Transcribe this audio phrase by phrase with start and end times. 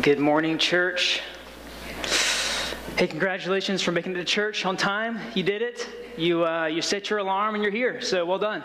[0.00, 1.20] Good morning, church.
[2.96, 5.20] Hey, congratulations for making it to church on time.
[5.34, 5.86] You did it.
[6.16, 8.64] You, uh, you set your alarm and you're here, so well done.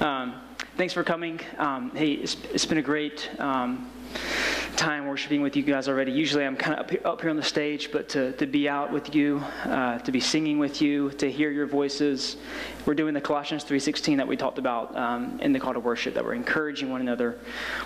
[0.00, 0.42] Um,
[0.76, 1.40] thanks for coming.
[1.56, 3.90] Um, hey, it's, it's been a great um,
[4.76, 6.12] time worshiping with you guys already.
[6.12, 8.68] Usually I'm kind of up here, up here on the stage, but to, to be
[8.68, 12.36] out with you, uh, to be singing with you, to hear your voices.
[12.84, 16.14] We're doing the Colossians 3.16 that we talked about um, in the call to worship,
[16.14, 17.38] that we're encouraging one another.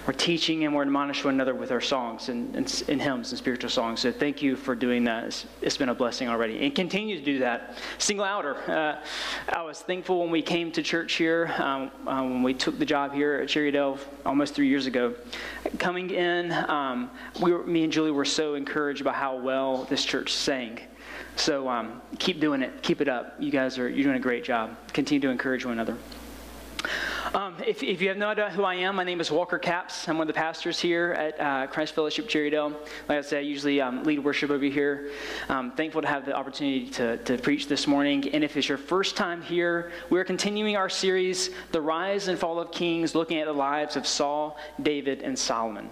[0.06, 3.38] We're teaching and we're admonishing one another with our songs and, and, and hymns and
[3.38, 4.00] spiritual songs.
[4.00, 5.24] So thank you for doing that.
[5.24, 6.64] It's, it's been a blessing already.
[6.64, 7.76] And continue to do that.
[7.98, 8.56] Sing louder.
[8.70, 9.02] Uh,
[9.54, 12.86] I was thankful when we came to church here, um, uh, when we took the
[12.86, 15.14] job here at Cherrydale almost three years ago.
[15.78, 17.10] Coming in, um,
[17.42, 20.80] we were, me and Julie were so encouraged by how well this church sang.
[21.36, 22.82] So um, keep doing it.
[22.82, 23.36] Keep it up.
[23.38, 24.76] You guys are you're doing a great job.
[24.92, 25.96] Continue to encourage one another.
[27.36, 30.08] Um, if, if, you have no idea who I am, my name is Walker Capps.
[30.08, 32.72] I'm one of the pastors here at uh, Christ Fellowship Cherrydale.
[33.10, 35.10] Like I said, I usually um, lead worship over here.
[35.50, 38.26] I'm thankful to have the opportunity to, to preach this morning.
[38.30, 42.58] And if it's your first time here, we're continuing our series, The Rise and Fall
[42.58, 45.90] of Kings, looking at the lives of Saul, David, and Solomon.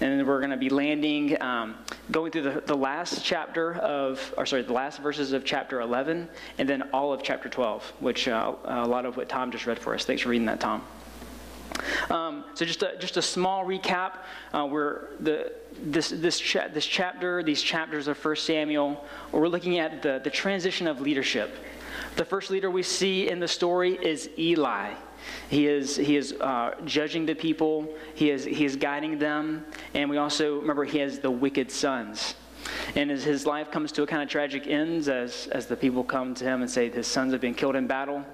[0.00, 1.76] And we're going to be landing, um,
[2.10, 6.28] going through the, the last chapter of, or sorry, the last verses of chapter 11,
[6.58, 9.78] and then all of chapter 12, which uh, a lot of what Tom just read
[9.78, 10.04] for us.
[10.04, 10.79] Thanks for reading that, Tom.
[12.10, 14.18] Um, so just a, just a small recap.
[14.52, 19.78] Uh, we're the this this cha- this chapter, these chapters of 1 Samuel, we're looking
[19.78, 21.54] at the the transition of leadership.
[22.16, 24.94] The first leader we see in the story is Eli.
[25.48, 29.64] He is, he is uh, judging the people, he is, he is guiding them,
[29.94, 32.34] and we also remember he has the wicked sons.
[32.96, 36.02] And as his life comes to a kind of tragic end, as, as the people
[36.02, 38.24] come to him and say his sons have been killed in battle,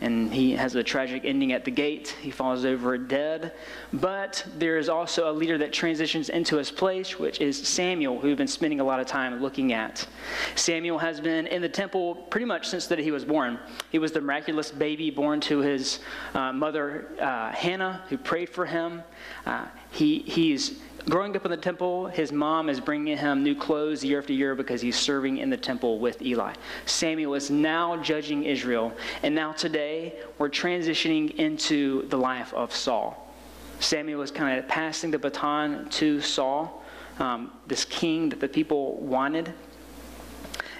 [0.00, 3.52] and he has a tragic ending at the gate, he falls over dead.
[3.92, 8.28] But there is also a leader that transitions into his place, which is Samuel, who
[8.28, 10.06] we've been spending a lot of time looking at.
[10.54, 13.58] Samuel has been in the temple pretty much since that he was born.
[13.90, 16.00] He was the miraculous baby born to his
[16.34, 19.02] uh, mother, uh, Hannah, who prayed for him.
[19.46, 24.04] Uh, he, he's growing up in the temple, his mom is bringing him new clothes
[24.04, 26.54] year after year because he's serving in the temple with Eli.
[26.86, 28.92] Samuel is now judging Israel,
[29.22, 33.32] and now today we're transitioning into the life of Saul.
[33.80, 36.82] Samuel is kind of passing the baton to Saul,
[37.18, 39.52] um, this king that the people wanted.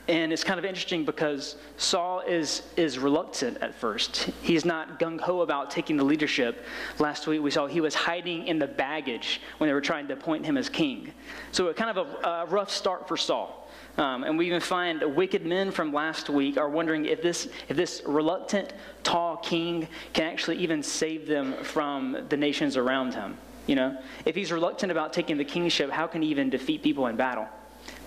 [0.07, 4.29] And it's kind of interesting because Saul is, is reluctant at first.
[4.43, 6.63] He's not gung ho about taking the leadership.
[6.99, 10.13] Last week we saw he was hiding in the baggage when they were trying to
[10.13, 11.15] appoint him as king.
[11.53, 13.67] So, a kind of a, a rough start for Saul.
[13.97, 17.77] Um, and we even find wicked men from last week are wondering if this, if
[17.77, 23.39] this reluctant, tall king can actually even save them from the nations around him.
[23.67, 27.07] You know, if he's reluctant about taking the kingship, how can he even defeat people
[27.07, 27.49] in battle?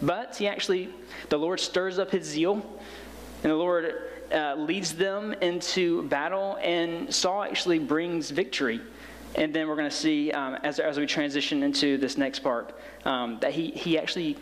[0.02, 0.90] But he actually,
[1.30, 2.54] the Lord stirs up his zeal,
[3.44, 3.96] and the Lord
[4.32, 8.82] uh, leads them into battle, and Saul actually brings victory.
[9.36, 12.78] And then we're going to see, um, as, as we transition into this next part,
[13.06, 14.38] um, that he, he actually,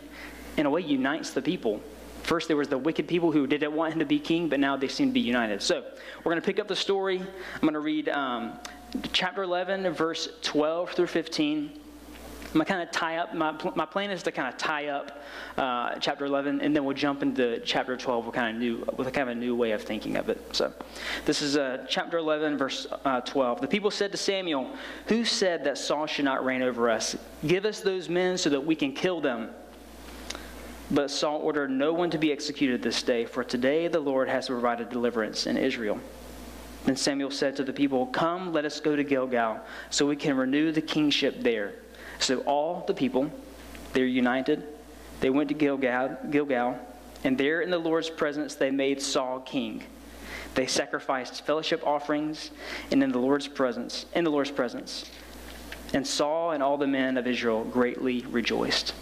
[0.56, 1.80] in a way, unites the people.
[2.22, 4.76] First, there was the wicked people who didn't want him to be king, but now
[4.76, 5.62] they seem to be united.
[5.62, 5.84] So,
[6.18, 7.20] we're going to pick up the story.
[7.20, 8.58] I'm going to read um,
[9.12, 11.80] chapter 11, verse 12 through 15.
[12.46, 14.88] I'm going to kind of tie up, my, my plan is to kind of tie
[14.88, 15.22] up
[15.58, 19.08] uh, chapter 11, and then we'll jump into chapter 12 with kind of new, with
[19.08, 20.40] a kind of a new way of thinking of it.
[20.54, 20.72] So
[21.24, 23.60] this is uh, chapter 11, verse uh, 12.
[23.60, 24.70] The people said to Samuel,
[25.08, 27.16] Who said that Saul should not reign over us?
[27.46, 29.50] Give us those men so that we can kill them.
[30.90, 34.46] But Saul ordered no one to be executed this day, for today the Lord has
[34.46, 36.00] provided deliverance in Israel.
[36.84, 40.36] Then Samuel said to the people, Come, let us go to Gilgal, so we can
[40.36, 41.74] renew the kingship there.
[42.18, 43.30] So all the people,
[43.92, 44.64] they're united.
[45.20, 46.78] They went to Gilgal, Gilgal,
[47.24, 49.82] and there in the Lord's presence they made Saul king.
[50.54, 52.50] They sacrificed fellowship offerings,
[52.90, 55.10] and in the Lord's presence, in the Lord's presence,
[55.92, 58.94] and Saul and all the men of Israel greatly rejoiced.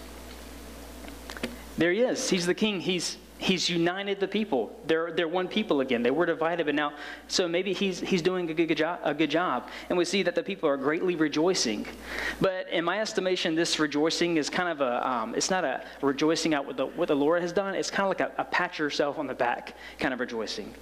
[1.79, 2.31] There he is.
[2.31, 2.81] He's the king.
[2.81, 4.75] He's He's united the people.
[4.87, 6.03] They're, they're one people again.
[6.03, 6.95] They were divided, but now,
[7.29, 9.69] so maybe he's, he's doing a good, good job, a good job.
[9.91, 11.87] And we see that the people are greatly rejoicing.
[12.41, 16.55] But in my estimation, this rejoicing is kind of a, um, it's not a rejoicing
[16.55, 17.75] out what the, what the Lord has done.
[17.75, 20.73] It's kind of like a, a pat yourself on the back kind of rejoicing.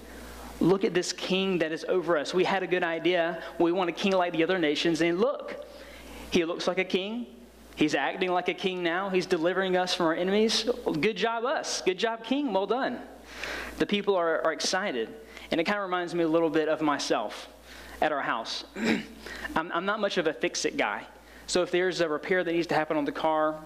[0.61, 2.33] Look at this king that is over us.
[2.33, 3.43] We had a good idea.
[3.59, 5.01] We want a king like the other nations.
[5.01, 5.67] And look,
[6.31, 7.27] he looks like a king.
[7.75, 9.09] He's acting like a king now.
[9.09, 10.69] He's delivering us from our enemies.
[11.01, 11.83] Good job, us.
[11.83, 12.53] Good job, king.
[12.53, 13.01] Well done.
[13.79, 15.09] The people are, are excited.
[15.51, 17.49] And it kind of reminds me a little bit of myself
[18.01, 18.65] at our house.
[18.77, 21.07] I'm, I'm not much of a fix it guy.
[21.47, 23.59] So if there's a repair that needs to happen on the car,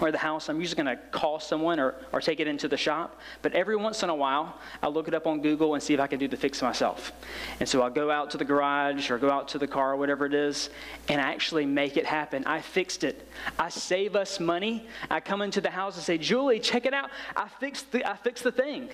[0.00, 2.76] or the house, I'm usually going to call someone or, or take it into the
[2.76, 3.20] shop.
[3.42, 6.00] But every once in a while, I'll look it up on Google and see if
[6.00, 7.12] I can do the fix myself.
[7.60, 9.96] And so I'll go out to the garage or go out to the car, or
[9.96, 10.70] whatever it is,
[11.08, 12.44] and actually make it happen.
[12.46, 13.28] I fixed it.
[13.58, 14.86] I save us money.
[15.10, 17.10] I come into the house and say, Julie, check it out.
[17.36, 18.88] I fixed the, I fixed the thing.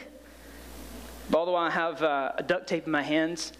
[1.30, 3.52] But although I have uh, duct tape in my hands,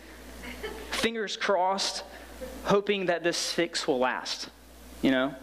[0.90, 2.04] fingers crossed,
[2.64, 4.48] hoping that this fix will last,
[5.02, 5.34] you know?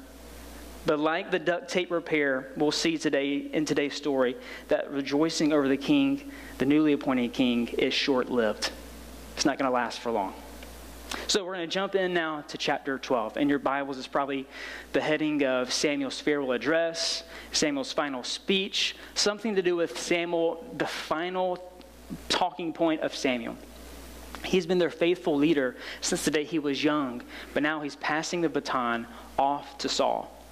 [0.86, 4.36] But like the duct tape repair, we'll see today in today's story
[4.68, 8.72] that rejoicing over the king, the newly appointed king, is short lived.
[9.36, 10.34] It's not going to last for long.
[11.28, 13.38] So we're going to jump in now to chapter 12.
[13.38, 14.48] In your Bibles is probably
[14.92, 20.88] the heading of Samuel's farewell address, Samuel's final speech, something to do with Samuel, the
[20.88, 21.72] final
[22.30, 23.56] talking point of Samuel.
[24.44, 27.22] He's been their faithful leader since the day he was young,
[27.54, 29.08] but now he's passing the baton
[29.38, 30.43] off to Saul.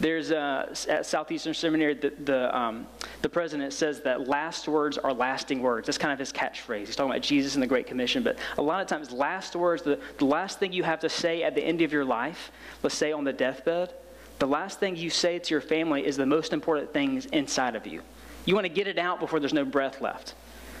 [0.00, 2.86] There's a, at Southeastern Seminary, the, the, um,
[3.22, 5.86] the president says that last words are lasting words.
[5.86, 6.86] That's kind of his catchphrase.
[6.86, 9.82] He's talking about Jesus and the Great Commission, but a lot of times, last words,
[9.82, 12.50] the, the last thing you have to say at the end of your life,
[12.82, 13.92] let's say on the deathbed,
[14.38, 17.86] the last thing you say to your family is the most important things inside of
[17.86, 18.02] you.
[18.44, 20.34] You want to get it out before there's no breath left.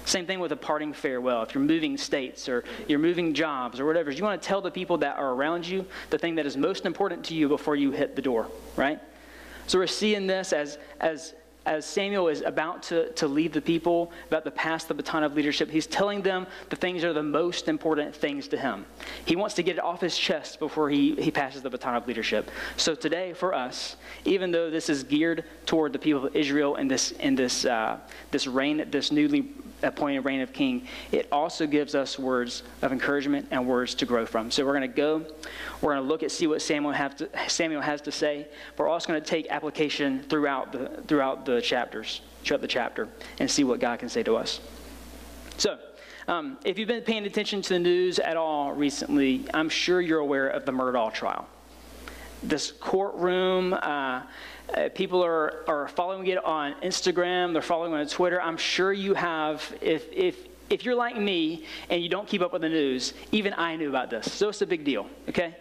[0.08, 1.42] Same thing with a parting farewell.
[1.42, 4.70] If you're moving states or you're moving jobs or whatever, you want to tell the
[4.70, 7.90] people that are around you the thing that is most important to you before you
[7.90, 8.98] hit the door, right?
[9.66, 11.34] So we're seeing this as, as,
[11.66, 15.34] as Samuel is about to, to leave the people, about to pass the baton of
[15.34, 15.70] leadership.
[15.70, 18.86] He's telling them the things that are the most important things to him.
[19.26, 22.06] He wants to get it off his chest before he, he passes the baton of
[22.06, 22.50] leadership.
[22.78, 26.88] So today, for us, even though this is geared toward the people of Israel in
[26.88, 27.98] this, in this, uh,
[28.30, 29.50] this reign, this newly
[29.82, 34.26] appointed reign of king, it also gives us words of encouragement and words to grow
[34.26, 34.50] from.
[34.50, 35.24] So we're going to go,
[35.80, 38.46] we're going to look at see what Samuel, have to, Samuel has to say.
[38.76, 43.08] But we're also going to take application throughout the throughout the chapters, throughout the chapter,
[43.38, 44.60] and see what God can say to us.
[45.56, 45.78] So.
[46.26, 50.18] Um, if you've been paying attention to the news at all recently, I'm sure you're
[50.18, 51.48] aware of the Murdaugh trial.
[52.42, 54.24] This courtroom, uh,
[54.74, 58.40] uh, people are, are following it on Instagram, they're following it on Twitter.
[58.40, 60.36] I'm sure you have, if, if,
[60.70, 63.88] if you're like me and you don't keep up with the news, even I knew
[63.88, 64.30] about this.
[64.30, 65.56] So it's a big deal, okay?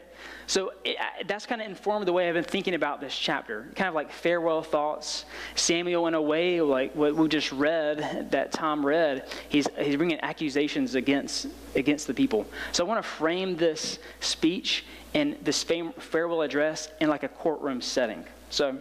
[0.48, 3.70] So it, that's kind of informed the way I've been thinking about this chapter.
[3.76, 5.26] Kind of like farewell thoughts.
[5.56, 10.20] Samuel, in a way, like what we just read, that Tom read, he's, he's bringing
[10.22, 12.46] accusations against, against the people.
[12.72, 17.82] So I want to frame this speech and this farewell address in like a courtroom
[17.82, 18.24] setting.
[18.50, 18.78] So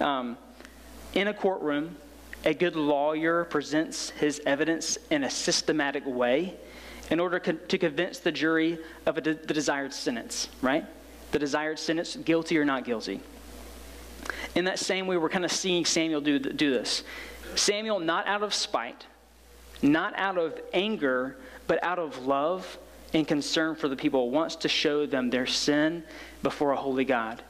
[0.00, 0.36] um,
[1.14, 1.96] in a courtroom,
[2.44, 6.54] a good lawyer presents his evidence in a systematic way
[7.10, 10.84] in order to convince the jury of de- the desired sentence, right?
[11.30, 13.20] The desired sentence, guilty or not guilty.
[14.54, 17.02] In that same way, we're kind of seeing Samuel do, do this.
[17.54, 19.06] Samuel, not out of spite,
[19.82, 21.36] not out of anger,
[21.66, 22.78] but out of love
[23.14, 26.02] and concern for the people, wants to show them their sin
[26.42, 27.42] before a holy God.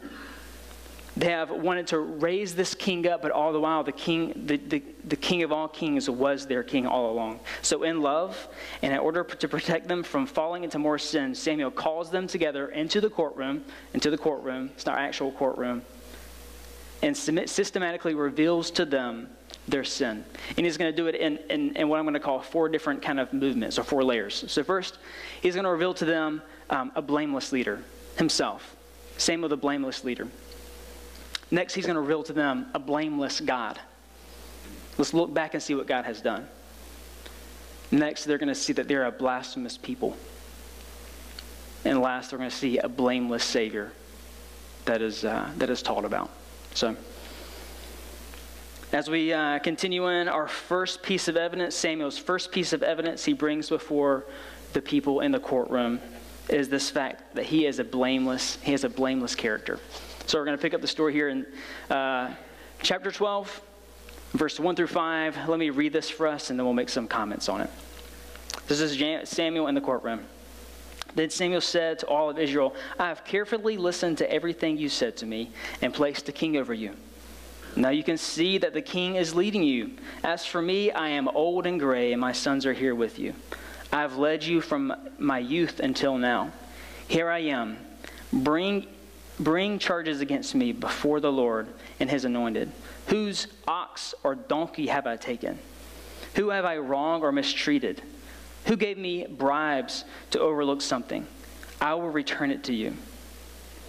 [1.16, 4.56] They have wanted to raise this king up, but all the while, the king, the,
[4.56, 7.40] the, the king of all kings was their king all along.
[7.60, 8.48] So, in love,
[8.80, 12.68] and in order to protect them from falling into more sin, Samuel calls them together
[12.68, 15.82] into the courtroom, into the courtroom, it's not actual courtroom,
[17.02, 19.28] and systematically reveals to them
[19.68, 20.24] their sin.
[20.56, 22.70] And he's going to do it in, in, in, what I'm going to call four
[22.70, 24.50] different kind of movements or four layers.
[24.50, 24.96] So, first,
[25.42, 27.82] he's going to reveal to them um, a blameless leader
[28.16, 28.76] himself.
[29.18, 30.26] Samuel, the blameless leader.
[31.52, 33.78] Next, he's going to reveal to them a blameless God.
[34.96, 36.48] Let's look back and see what God has done.
[37.90, 40.16] Next, they're going to see that they're a blasphemous people.
[41.84, 43.92] And last, they're going to see a blameless Savior
[44.86, 46.30] that is, uh, that is taught about.
[46.72, 46.96] So,
[48.94, 53.26] as we uh, continue in our first piece of evidence, Samuel's first piece of evidence
[53.26, 54.24] he brings before
[54.72, 56.00] the people in the courtroom
[56.48, 59.78] is this fact that he is a blameless, he has a blameless character.
[60.32, 61.44] So we're going to pick up the story here in
[61.90, 62.32] uh,
[62.80, 63.60] chapter 12,
[64.32, 65.46] verse 1 through 5.
[65.46, 67.68] Let me read this for us, and then we'll make some comments on it.
[68.66, 70.24] This is Samuel in the courtroom.
[71.14, 75.18] Then Samuel said to all of Israel, I have carefully listened to everything you said
[75.18, 75.50] to me
[75.82, 76.94] and placed a king over you.
[77.76, 79.90] Now you can see that the king is leading you.
[80.24, 83.34] As for me, I am old and gray, and my sons are here with you.
[83.92, 86.52] I have led you from my youth until now.
[87.06, 87.76] Here I am.
[88.32, 88.86] Bring
[89.40, 91.68] bring charges against me before the Lord
[92.00, 92.70] and his anointed.
[93.06, 95.58] Whose ox or donkey have I taken?
[96.34, 98.02] Who have I wronged or mistreated?
[98.66, 101.26] Who gave me bribes to overlook something?
[101.80, 102.94] I will return it to you.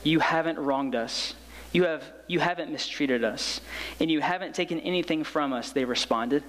[0.03, 1.35] You haven't wronged us.
[1.73, 3.59] You, have, you haven't mistreated us,
[3.99, 6.43] and you haven't taken anything from us, they responded.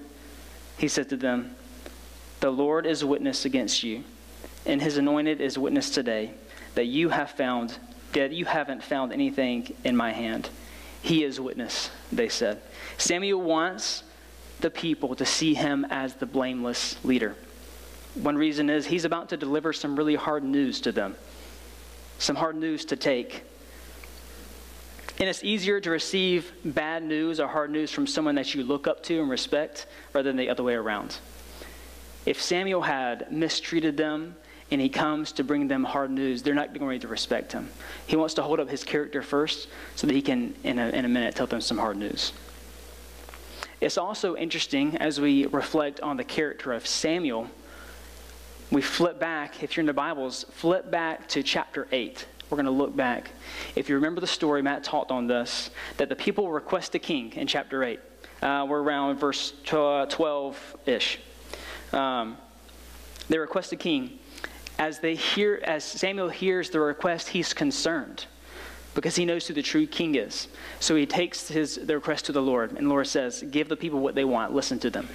[0.77, 1.55] He said to them,
[2.41, 4.03] The Lord is witness against you,
[4.67, 6.35] and his anointed is witness today,
[6.75, 7.79] that you have found,
[8.15, 10.49] that you haven't found anything in my hand.
[11.01, 12.61] He is witness, they said.
[12.97, 14.03] Samuel wants
[14.61, 17.35] the people to see him as the blameless leader.
[18.15, 21.15] One reason is he's about to deliver some really hard news to them,
[22.17, 23.43] some hard news to take.
[25.19, 28.87] And it's easier to receive bad news or hard news from someone that you look
[28.87, 31.17] up to and respect rather than the other way around.
[32.25, 34.35] If Samuel had mistreated them
[34.71, 37.69] and he comes to bring them hard news, they're not going to respect him.
[38.07, 41.05] He wants to hold up his character first so that he can, in a, in
[41.05, 42.33] a minute, tell them some hard news.
[43.79, 47.47] It's also interesting as we reflect on the character of Samuel.
[48.71, 52.25] We flip back, if you're in the Bibles, flip back to chapter 8.
[52.49, 53.31] We're going to look back.
[53.75, 57.33] If you remember the story, Matt talked on this, that the people request a king
[57.33, 57.99] in chapter 8.
[58.41, 61.19] Uh, we're around verse 12 ish.
[61.91, 62.37] Um,
[63.29, 64.19] they request a king.
[64.77, 68.25] As they hear, as Samuel hears the request, he's concerned
[68.93, 70.47] because he knows who the true king is.
[70.79, 73.77] So he takes his the request to the Lord, and the Lord says, "Give the
[73.77, 74.53] people what they want.
[74.53, 75.07] Listen to them."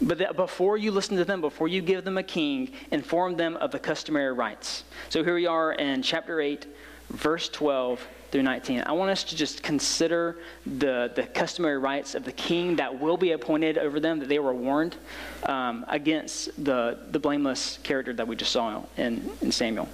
[0.00, 3.72] But before you listen to them, before you give them a king, inform them of
[3.72, 4.84] the customary rights.
[5.08, 6.66] So here we are in chapter 8,
[7.10, 8.82] verse 12 through 19.
[8.84, 13.16] I want us to just consider the, the customary rights of the king that will
[13.16, 14.96] be appointed over them, that they were warned
[15.44, 19.88] um, against the, the blameless character that we just saw in, in Samuel.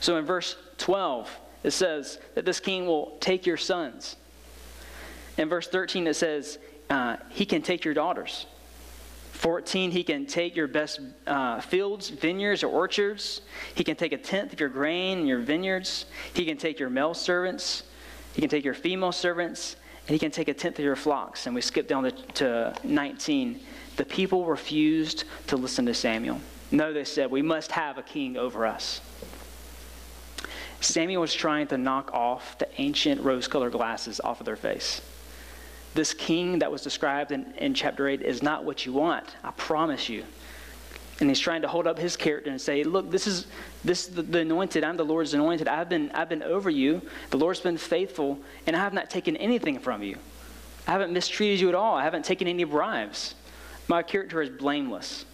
[0.00, 1.30] So in verse 12,
[1.64, 4.16] it says that this king will take your sons.
[5.36, 8.46] In verse 13, it says, uh, he can take your daughters.
[9.36, 13.42] 14, he can take your best uh, fields, vineyards, or orchards.
[13.74, 16.06] He can take a tenth of your grain and your vineyards.
[16.34, 17.84] He can take your male servants.
[18.32, 19.76] He can take your female servants.
[20.08, 21.46] And he can take a tenth of your flocks.
[21.46, 23.60] And we skip down to, to 19.
[23.96, 26.40] The people refused to listen to Samuel.
[26.70, 29.00] No, they said, we must have a king over us.
[30.80, 35.00] Samuel was trying to knock off the ancient rose colored glasses off of their face.
[35.96, 39.50] This king that was described in, in chapter 8 is not what you want, I
[39.52, 40.24] promise you.
[41.20, 43.46] And he's trying to hold up his character and say, Look, this is
[43.82, 44.84] this the, the anointed.
[44.84, 45.68] I'm the Lord's anointed.
[45.68, 47.00] I've been, I've been over you.
[47.30, 50.18] The Lord's been faithful, and I have not taken anything from you.
[50.86, 51.94] I haven't mistreated you at all.
[51.94, 53.34] I haven't taken any bribes.
[53.88, 55.24] My character is blameless.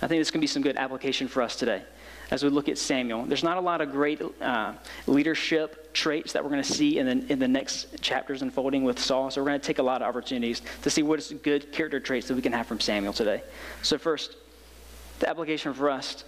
[0.00, 1.82] I think this can be some good application for us today
[2.30, 3.24] as we look at Samuel.
[3.24, 4.74] There's not a lot of great uh,
[5.06, 8.98] leadership traits that we're going to see in the, in the next chapters unfolding with
[8.98, 9.30] Saul.
[9.30, 12.00] So we're going to take a lot of opportunities to see what is good character
[12.00, 13.42] traits that we can have from Samuel today.
[13.82, 14.36] So first,
[15.18, 16.24] the application for us.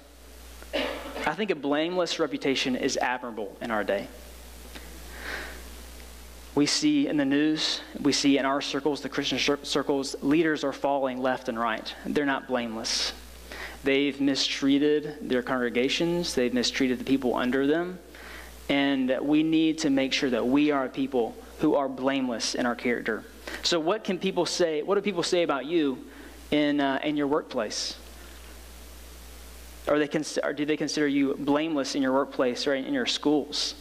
[1.27, 4.09] I think a blameless reputation is admirable in our day.
[6.55, 10.73] We see in the news, we see in our circles, the Christian circles, leaders are
[10.73, 11.93] falling left and right.
[12.07, 13.13] They're not blameless.
[13.85, 17.99] They've mistreated their congregations, they've mistreated the people under them.
[18.71, 22.65] And we need to make sure that we are a people who are blameless in
[22.65, 23.25] our character.
[23.63, 24.83] So, what can people say?
[24.83, 26.07] What do people say about you
[26.51, 27.99] in, uh, in your workplace?
[29.87, 33.05] Or, they cons- or do they consider you blameless in your workplace or in your
[33.05, 33.75] schools?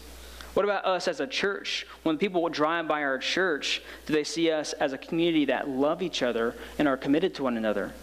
[0.53, 1.87] What about us as a church?
[2.03, 6.01] When people drive by our church, do they see us as a community that love
[6.01, 7.93] each other and are committed to one another?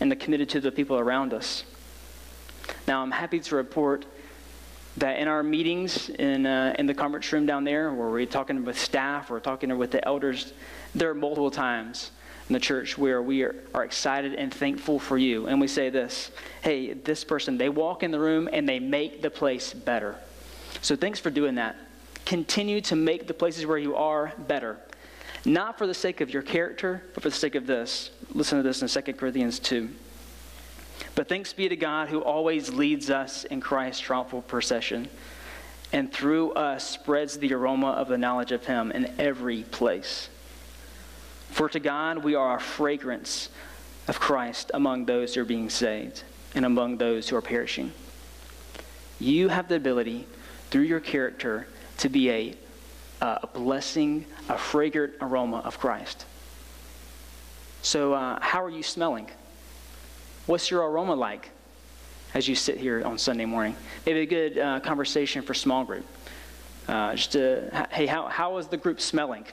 [0.00, 1.64] And the committed to the people around us.
[2.86, 4.06] Now, I'm happy to report
[4.96, 8.64] that in our meetings in, uh, in the conference room down there, where we're talking
[8.64, 10.52] with staff or talking with the elders,
[10.94, 12.12] there are multiple times
[12.48, 15.46] in the church where we are, are excited and thankful for you.
[15.46, 16.30] And we say this
[16.62, 20.16] hey, this person, they walk in the room and they make the place better.
[20.80, 21.76] So thanks for doing that.
[22.24, 24.78] Continue to make the places where you are better.
[25.46, 28.10] Not for the sake of your character, but for the sake of this.
[28.32, 29.88] Listen to this in 2 Corinthians 2.
[31.14, 35.08] But thanks be to God who always leads us in Christ's triumphal procession,
[35.92, 40.30] and through us spreads the aroma of the knowledge of Him in every place.
[41.50, 43.48] For to God we are a fragrance
[44.08, 46.24] of Christ among those who are being saved
[46.56, 47.92] and among those who are perishing.
[49.20, 50.26] You have the ability,
[50.70, 52.54] through your character, to be a
[53.20, 56.26] a blessing, a fragrant aroma of Christ.
[57.82, 59.30] So, uh, how are you smelling?
[60.46, 61.50] What's your aroma like
[62.34, 63.76] as you sit here on Sunday morning?
[64.04, 66.04] Maybe a good uh, conversation for small group.
[66.88, 69.44] Uh, just to, hey, how, how is the group smelling?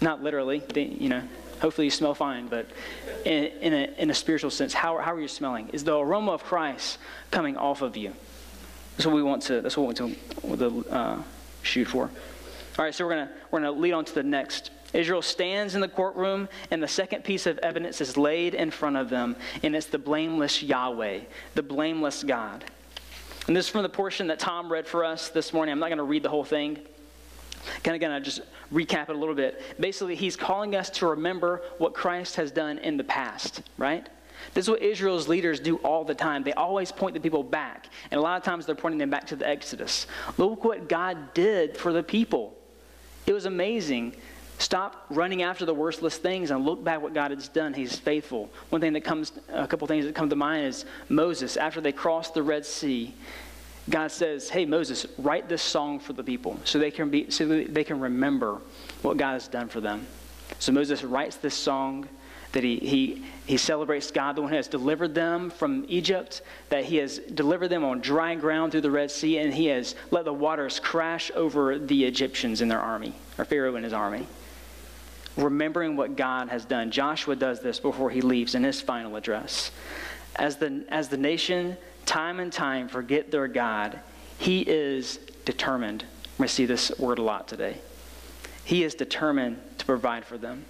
[0.00, 1.22] Not literally, you know,
[1.60, 2.66] hopefully you smell fine, but
[3.24, 5.68] in, in, a, in a spiritual sense, how, how are you smelling?
[5.72, 6.98] Is the aroma of Christ
[7.30, 8.12] coming off of you?
[8.96, 11.22] That's what we want to, that's what we want to, uh,
[11.62, 12.10] shoot for.
[12.78, 14.70] All right, so we're going we're going to lead on to the next.
[14.92, 18.96] Israel stands in the courtroom, and the second piece of evidence is laid in front
[18.96, 21.20] of them, and it's the blameless Yahweh,
[21.54, 22.64] the blameless God.
[23.46, 25.72] And this is from the portion that Tom read for us this morning.
[25.72, 26.78] I'm not going to read the whole thing.
[27.82, 28.42] Kind of going to just
[28.72, 29.62] recap it a little bit.
[29.80, 34.06] Basically, he's calling us to remember what Christ has done in the past, right?
[34.52, 36.42] This is what Israel's leaders do all the time.
[36.42, 37.88] They always point the people back.
[38.10, 40.06] And a lot of times they're pointing them back to the Exodus.
[40.36, 42.56] Look what God did for the people.
[43.26, 44.14] It was amazing.
[44.58, 47.74] Stop running after the worthless things and look back what God has done.
[47.74, 48.48] He's faithful.
[48.70, 51.56] One thing that comes, a couple things that come to mind is Moses.
[51.56, 53.14] After they crossed the Red Sea,
[53.90, 57.46] God says, "Hey Moses, write this song for the people, so they can be, so
[57.46, 58.60] they can remember
[59.02, 60.06] what God has done for them."
[60.58, 62.08] So Moses writes this song
[62.56, 66.86] that he, he, he celebrates God, the one who has delivered them from Egypt, that
[66.86, 70.24] he has delivered them on dry ground through the Red Sea, and he has let
[70.24, 74.26] the waters crash over the Egyptians and their army, or Pharaoh and his army.
[75.36, 76.90] Remembering what God has done.
[76.90, 79.70] Joshua does this before he leaves in his final address.
[80.36, 84.00] As the, as the nation, time and time, forget their God,
[84.38, 86.06] he is determined.
[86.40, 87.82] To see this word a lot today.
[88.64, 90.64] He is determined to provide for them.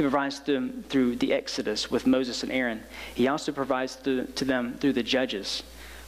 [0.00, 2.82] He provides them through the Exodus with Moses and Aaron.
[3.14, 5.62] He also provides to, to them through the judges.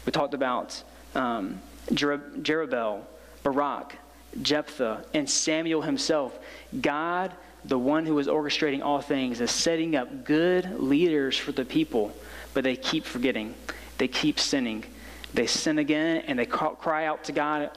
[0.07, 0.83] We talked about
[1.15, 3.03] um, Jerubbaal,
[3.43, 3.99] Barak,
[4.41, 6.39] Jephthah, and Samuel himself.
[6.81, 7.33] God,
[7.67, 12.17] the one who is orchestrating all things, is setting up good leaders for the people,
[12.55, 13.55] but they keep forgetting.
[13.99, 14.87] They keep sinning.
[15.35, 17.73] They sin again and they cry out to God,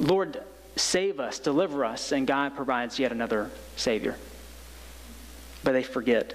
[0.00, 0.42] Lord,
[0.74, 4.16] save us, deliver us, and God provides yet another Savior
[5.64, 6.34] but they forget.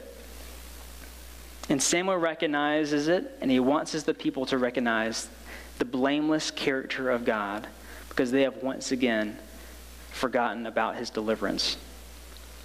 [1.69, 5.29] And Samuel recognizes it, and he wants his the people to recognize
[5.77, 7.67] the blameless character of God
[8.09, 9.38] because they have once again
[10.12, 11.77] forgotten about his deliverance.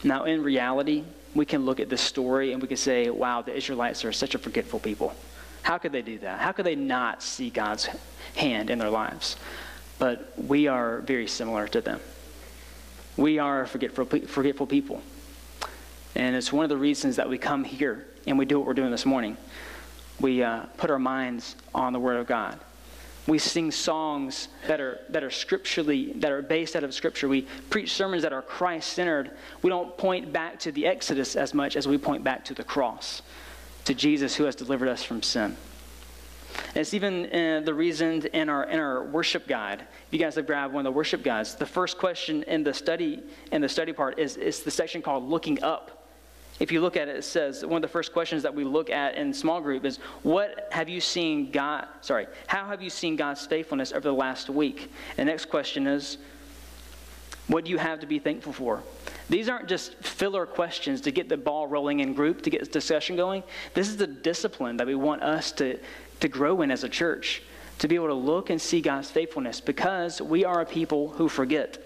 [0.02, 3.54] Now, in reality, we can look at this story and we can say, wow, the
[3.54, 5.14] Israelites are such a forgetful people.
[5.62, 6.40] How could they do that?
[6.40, 7.88] How could they not see God's
[8.36, 9.36] hand in their lives?
[9.98, 12.00] But we are very similar to them.
[13.16, 15.02] We are forgetful, forgetful people.
[16.14, 18.74] And it's one of the reasons that we come here and we do what we're
[18.74, 19.36] doing this morning.
[20.20, 22.60] We uh, put our minds on the Word of God.
[23.26, 27.26] We sing songs that are, that are scripturally, that are based out of Scripture.
[27.26, 29.30] We preach sermons that are Christ centered.
[29.62, 32.64] We don't point back to the Exodus as much as we point back to the
[32.64, 33.22] cross,
[33.86, 35.56] to Jesus who has delivered us from sin.
[36.68, 39.80] And it's even uh, the reason in our, in our worship guide.
[39.80, 42.74] If you guys have grabbed one of the worship guides, the first question in the
[42.74, 46.03] study in the study part is, is the section called Looking Up.
[46.60, 48.88] If you look at it, it says one of the first questions that we look
[48.88, 53.16] at in small group is what have you seen God, sorry, how have you seen
[53.16, 54.92] God's faithfulness over the last week?
[55.16, 56.18] The next question is
[57.46, 58.82] what do you have to be thankful for?
[59.28, 63.16] These aren't just filler questions to get the ball rolling in group, to get discussion
[63.16, 63.42] going.
[63.74, 65.78] This is the discipline that we want us to,
[66.20, 67.42] to grow in as a church,
[67.80, 71.28] to be able to look and see God's faithfulness because we are a people who
[71.28, 71.78] forget.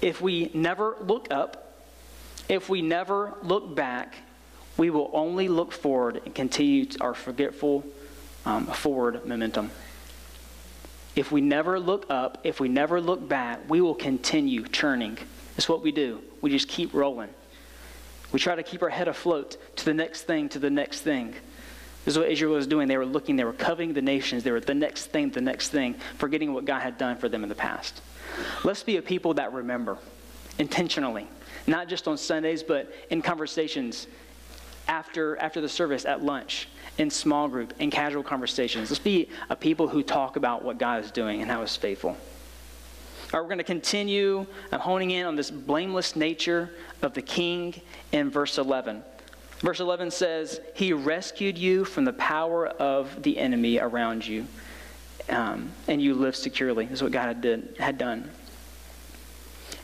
[0.00, 1.63] If we never look up,
[2.48, 4.16] if we never look back,
[4.76, 7.84] we will only look forward and continue our forgetful
[8.44, 9.70] um, forward momentum.
[11.16, 15.16] If we never look up, if we never look back, we will continue churning.
[15.56, 16.20] That's what we do.
[16.40, 17.30] We just keep rolling.
[18.32, 21.34] We try to keep our head afloat to the next thing, to the next thing.
[22.04, 22.88] This is what Israel was doing.
[22.88, 24.42] They were looking, they were coveting the nations.
[24.42, 27.44] They were the next thing, the next thing, forgetting what God had done for them
[27.44, 28.02] in the past.
[28.64, 29.98] Let's be a people that remember
[30.58, 31.28] intentionally
[31.66, 34.06] not just on Sundays, but in conversations
[34.88, 38.90] after, after the service, at lunch, in small group, in casual conversations.
[38.90, 42.10] Let's be a people who talk about what God is doing and how He's faithful.
[43.32, 46.70] All right, we're going to continue I'm honing in on this blameless nature
[47.02, 47.80] of the king
[48.12, 49.02] in verse 11.
[49.58, 54.46] Verse 11 says, He rescued you from the power of the enemy around you,
[55.30, 56.84] um, and you live securely.
[56.86, 58.30] Is what God had, did, had done.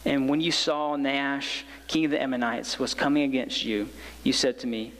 [0.04, 3.88] And when you saw Nahash, king of the Ammonites, was coming against you,
[4.24, 4.92] you said to me,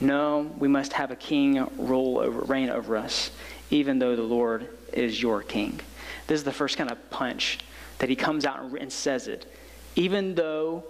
[0.00, 3.30] No, we must have a king rule over, reign over us,
[3.70, 5.80] even though the Lord is your king.
[6.26, 7.58] This is the first kind of punch
[7.98, 9.52] that he comes out and says it.
[9.96, 10.84] Even though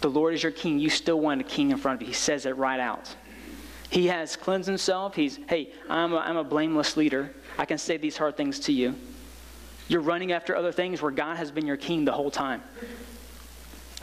[0.00, 2.08] the Lord is your king, you still want a king in front of you.
[2.08, 3.14] He says it right out.
[3.90, 5.16] He has cleansed himself.
[5.16, 7.32] He's, hey, I'm a, I'm a blameless leader.
[7.58, 8.94] I can say these hard things to you.
[9.90, 12.62] You're running after other things where God has been your king the whole time.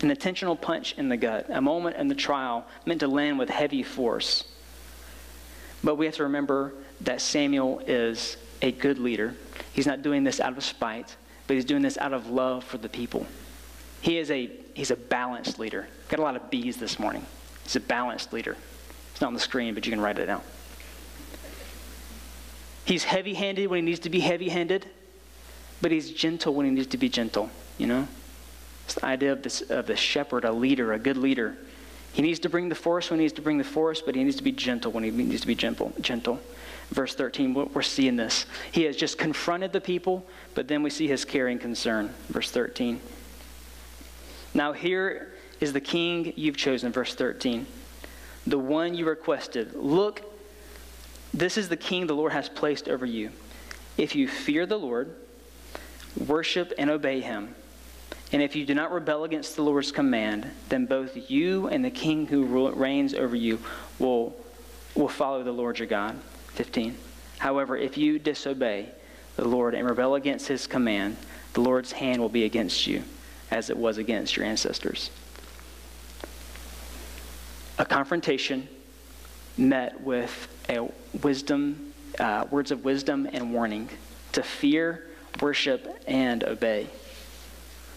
[0.02, 3.50] An intentional punch in the gut, a moment in the trial meant to land with
[3.50, 4.43] heavy force.
[5.82, 9.34] But we have to remember that Samuel is a good leader.
[9.71, 11.15] He's not doing this out of spite.
[11.47, 13.26] but he's doing this out of love for the people.
[14.02, 15.88] He is a he's a balanced leader.
[16.10, 17.26] Got a lot of B's this morning.
[17.63, 18.56] He's a balanced leader.
[19.13, 20.41] It's not on the screen, but you can write it down.
[22.86, 24.86] He's heavy-handed when he needs to be heavy-handed,
[25.81, 28.07] but he's gentle when he needs to be gentle, you know?
[28.85, 31.57] It's the idea of this of the shepherd, a leader, a good leader.
[32.13, 34.23] He needs to bring the force when he needs to bring the force, but he
[34.23, 35.93] needs to be gentle when he needs to be gentle.
[36.01, 36.39] gentle.
[36.89, 38.45] Verse 13, we're seeing this.
[38.71, 42.13] He has just confronted the people, but then we see his caring concern.
[42.29, 43.01] Verse 13.
[44.53, 47.67] Now here is the king you've chosen, verse 13.
[48.47, 49.75] The one you requested.
[49.75, 50.21] Look,
[51.33, 53.31] this is the king the Lord has placed over you.
[53.97, 55.13] If you fear the Lord,
[56.25, 57.56] worship and obey him.
[58.32, 61.89] And if you do not rebel against the Lord's command, then both you and the
[61.89, 63.60] king who reigns over you
[63.99, 64.36] will,
[64.95, 66.19] will follow the Lord your God.
[66.56, 66.97] 15.
[67.38, 68.89] However, if you disobey
[69.36, 71.17] the Lord and rebel against his command,
[71.53, 73.03] the Lord's hand will be against you
[73.51, 75.10] as it was against your ancestors.
[77.80, 78.67] A confrontation
[79.58, 83.89] met with a wisdom, uh, words of wisdom and warning
[84.34, 85.07] to fear,
[85.41, 86.88] worship, and obey.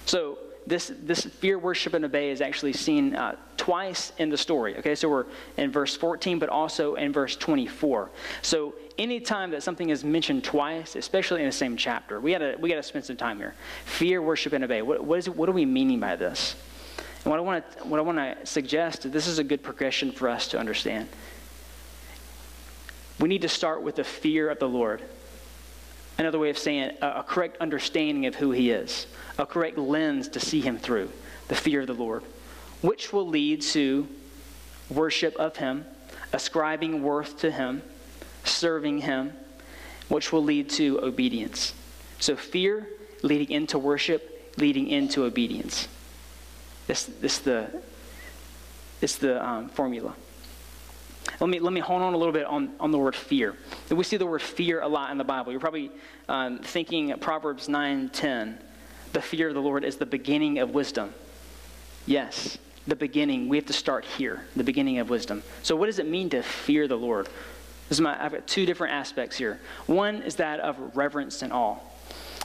[0.07, 4.77] So this, this fear, worship, and obey is actually seen uh, twice in the story.
[4.79, 5.27] Okay, so we're
[5.57, 8.11] in verse 14, but also in verse 24.
[8.43, 12.69] So anytime that something is mentioned twice, especially in the same chapter, we gotta we
[12.69, 13.55] gotta spend some time here.
[13.85, 14.83] Fear, worship, and obey.
[14.83, 16.55] What, what is what are we meaning by this?
[17.25, 19.63] And what I want to what I want to suggest is this is a good
[19.63, 21.09] progression for us to understand.
[23.19, 25.03] We need to start with the fear of the Lord.
[26.21, 29.07] Another way of saying a, a correct understanding of who He is,
[29.39, 31.09] a correct lens to see Him through,
[31.49, 32.23] the fear of the Lord,
[32.83, 34.07] which will lead to
[34.91, 35.87] worship of Him,
[36.35, 37.81] ascribing worth to Him,
[38.45, 39.33] serving Him,
[40.11, 41.73] which will lead to obedience.
[42.19, 42.87] So, fear
[43.23, 45.89] leading into worship, leading into obedience.
[46.87, 47.81] This, this the,
[49.01, 50.15] it's the um, formula.
[51.41, 53.57] Let me, let me hold on a little bit on, on the word fear.
[53.91, 55.53] We see the word fear a lot in the Bible.
[55.53, 55.91] You're probably
[56.29, 58.59] um, thinking Proverbs 9 10.
[59.13, 61.13] The fear of the Lord is the beginning of wisdom.
[62.07, 63.49] Yes, the beginning.
[63.49, 65.43] We have to start here, the beginning of wisdom.
[65.63, 67.27] So, what does it mean to fear the Lord?
[67.89, 69.61] This is my, I've got two different aspects here.
[69.87, 71.77] One is that of reverence and awe.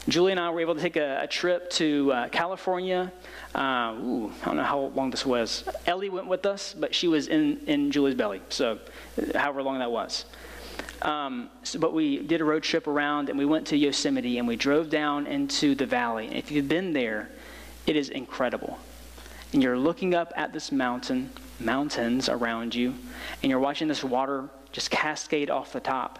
[0.07, 3.11] Julie and I were able to take a, a trip to uh, California.
[3.55, 5.63] Uh, ooh, I don't know how long this was.
[5.87, 8.77] Ellie went with us, but she was in, in Julie's belly, so
[9.33, 10.25] however long that was.
[11.01, 14.47] Um, so, but we did a road trip around and we went to Yosemite and
[14.47, 16.27] we drove down into the valley.
[16.27, 17.29] And if you've been there,
[17.87, 18.77] it is incredible.
[19.53, 22.93] And you're looking up at this mountain, mountains around you,
[23.41, 26.19] and you're watching this water just cascade off the top.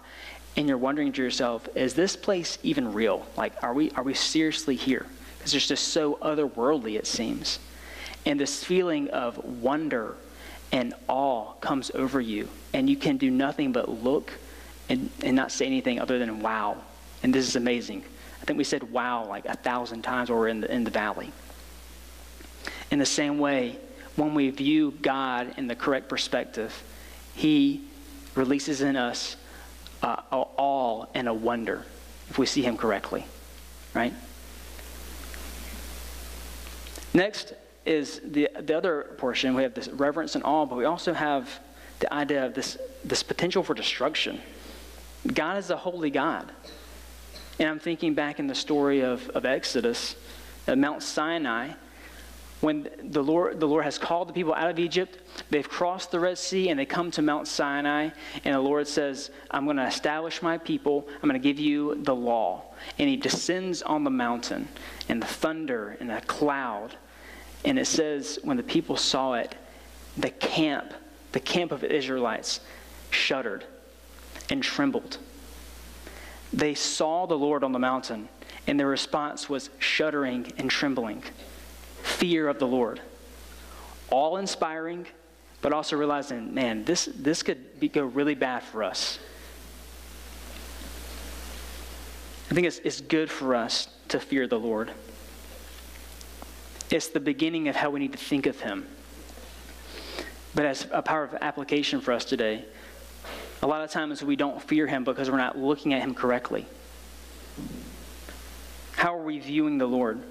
[0.57, 3.25] And you're wondering to yourself, is this place even real?
[3.35, 5.05] Like, are we, are we seriously here?
[5.37, 7.59] Because it's just so otherworldly, it seems.
[8.25, 10.15] And this feeling of wonder
[10.71, 14.31] and awe comes over you, and you can do nothing but look
[14.89, 16.77] and, and not say anything other than wow.
[17.21, 18.03] And this is amazing.
[18.41, 20.91] I think we said wow like a thousand times while we're in the, in the
[20.91, 21.31] valley.
[22.91, 23.77] In the same way,
[24.15, 26.83] when we view God in the correct perspective,
[27.33, 27.83] He
[28.35, 29.35] releases in us
[30.05, 31.83] uh, awe and a wonder
[32.29, 33.25] if we see him correctly,
[33.93, 34.13] right?
[37.13, 37.53] Next
[37.85, 39.55] is the, the other portion.
[39.55, 41.59] We have this reverence and awe, but we also have
[41.99, 44.41] the idea of this, this potential for destruction.
[45.33, 46.51] God is a holy God.
[47.59, 50.15] And I'm thinking back in the story of, of Exodus,
[50.67, 51.71] at Mount Sinai,
[52.61, 56.19] when the Lord, the Lord has called the people out of Egypt, they've crossed the
[56.19, 58.09] Red Sea and they come to Mount Sinai,
[58.43, 61.95] and the Lord says, I'm going to establish my people, I'm going to give you
[62.03, 62.63] the law.
[62.97, 64.67] And he descends on the mountain,
[65.09, 66.95] and the thunder and a cloud.
[67.65, 69.55] And it says, when the people saw it,
[70.17, 70.93] the camp,
[71.33, 72.61] the camp of Israelites,
[73.09, 73.65] shuddered
[74.49, 75.17] and trembled.
[76.53, 78.29] They saw the Lord on the mountain,
[78.65, 81.21] and their response was shuddering and trembling
[82.25, 82.99] fear of the Lord.
[84.09, 85.05] All inspiring,
[85.61, 89.19] but also realizing, man, this, this could be, go really bad for us.
[92.49, 94.89] I think it's, it's good for us to fear the Lord.
[96.89, 98.87] It's the beginning of how we need to think of Him.
[100.55, 102.65] But as a power of application for us today,
[103.61, 106.65] a lot of times we don't fear Him because we're not looking at Him correctly.
[108.93, 110.23] How are we viewing the Lord?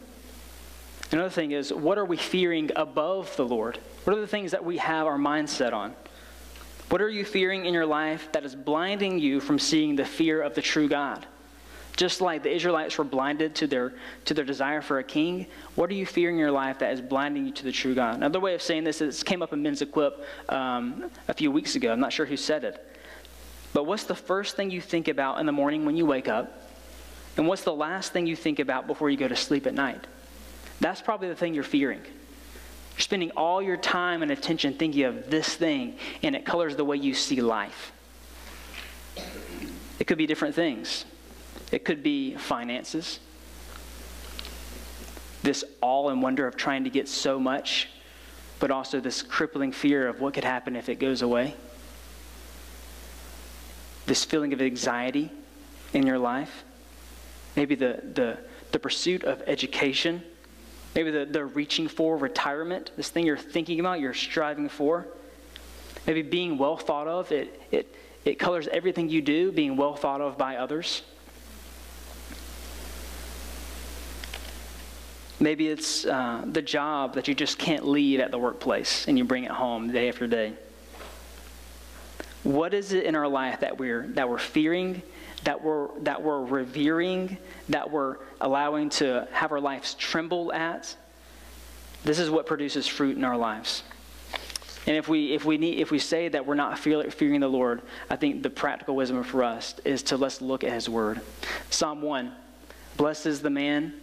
[1.15, 3.79] Another thing is, what are we fearing above the Lord?
[4.03, 5.95] What are the things that we have our mindset on?
[6.89, 10.43] What are you fearing in your life that is blinding you from seeing the fear
[10.43, 11.25] of the true God?
[11.97, 15.47] Just like the Israelites were blinded to their, to their desire for a king,
[15.77, 18.17] what are you fearing in your life that is blinding you to the true God?
[18.17, 21.77] Another way of saying this is came up in Men's Equip um, a few weeks
[21.77, 21.93] ago.
[21.93, 22.99] I'm not sure who said it.
[23.73, 26.69] But what's the first thing you think about in the morning when you wake up?
[27.37, 30.05] And what's the last thing you think about before you go to sleep at night?
[30.81, 32.01] That's probably the thing you're fearing.
[32.01, 36.85] You're spending all your time and attention thinking of this thing, and it colors the
[36.85, 37.93] way you see life.
[39.99, 41.05] It could be different things.
[41.73, 43.21] It could be finances.
[45.43, 47.89] This awe and wonder of trying to get so much,
[48.61, 51.55] but also this crippling fear of what could happen if it goes away.
[54.07, 55.31] This feeling of anxiety
[55.93, 56.65] in your life.
[57.57, 58.39] Maybe the, the,
[58.73, 60.23] the pursuit of education.
[60.95, 65.07] Maybe the, the reaching for retirement, this thing you're thinking about, you're striving for.
[66.07, 70.21] Maybe being well thought of, it, it, it colors everything you do, being well thought
[70.21, 71.03] of by others.
[75.41, 79.25] Maybe it's uh, the job that you just can't leave at the workplace and you
[79.25, 80.53] bring it home day after day.
[82.45, 85.03] What is it in our life that we're, that we're fearing,
[85.45, 90.95] that we're, that we're revering, that we're allowing to have our lives tremble at?
[92.03, 93.83] This is what produces fruit in our lives.
[94.87, 97.81] And if we, if we, need, if we say that we're not fearing the Lord,
[98.11, 101.21] I think the practical wisdom for us is to let's look at his word.
[101.71, 102.33] Psalm 1
[102.97, 103.95] Blessed is the man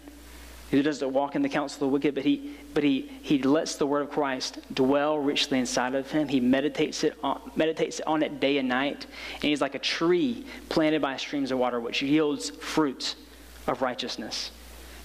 [0.71, 3.75] who doesn't walk in the counsel of the wicked, but he, but he, he lets
[3.75, 6.27] the word of Christ dwell richly inside of him.
[6.27, 9.05] He meditates it, on, meditates on it day and night.
[9.35, 13.15] And he's like a tree planted by streams of water, which yields fruit
[13.67, 14.51] of righteousness.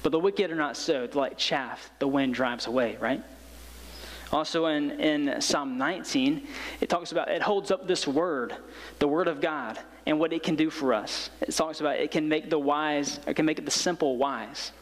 [0.02, 1.07] But the wicked are not so.
[1.07, 3.22] They're like chaff the wind drives away, right?
[4.33, 6.46] Also in, in Psalm 19,
[6.81, 8.57] it talks about, it holds up this word,
[8.98, 11.31] the word of God, and what it can do for us.
[11.40, 14.72] It talks about it can make the wise, it can make the simple wise.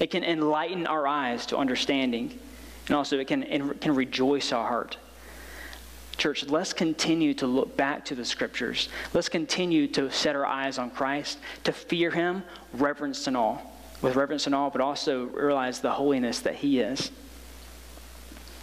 [0.00, 2.38] It can enlighten our eyes to understanding,
[2.86, 4.96] and also it can, it can rejoice our heart.
[6.16, 8.88] Church, let's continue to look back to the scriptures.
[9.14, 14.16] Let's continue to set our eyes on Christ, to fear him, reverence and all, with
[14.16, 17.10] reverence and all, but also realize the holiness that he is.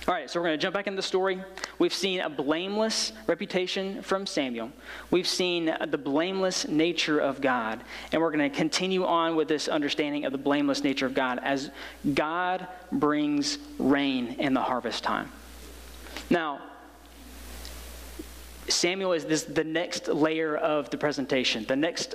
[0.07, 1.43] All right, so we're going to jump back into the story.
[1.79, 4.71] We've seen a blameless reputation from Samuel.
[5.09, 7.81] We've seen the blameless nature of God.
[8.11, 11.39] And we're going to continue on with this understanding of the blameless nature of God
[11.41, 11.71] as
[12.13, 15.31] God brings rain in the harvest time.
[16.29, 16.61] Now,
[18.67, 22.13] Samuel is this the next layer of the presentation, the next